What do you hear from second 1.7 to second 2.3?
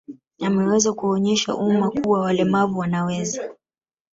kuwa